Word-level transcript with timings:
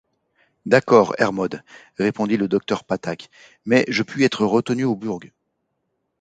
D’accord, 0.65 1.13
Hermod, 1.19 1.63
répondit 1.99 2.35
le 2.35 2.47
docteur 2.47 2.85
Patak, 2.85 3.29
mais 3.65 3.85
je 3.87 4.01
puis 4.01 4.23
être 4.23 4.43
retenu 4.45 4.83
au 4.83 4.95
burg... 4.95 5.31